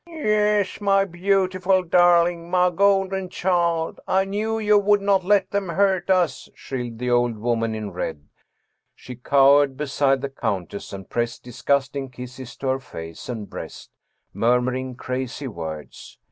[0.07, 6.09] Yes, my beautiful darling my golden child I knew you would not let them hurt
[6.09, 8.27] us/ shrilled the old woman in red.
[8.95, 13.91] She cowered be side the countess and pressed disgusting kisses to her face and breast,
[14.33, 16.17] murmuring crazy words.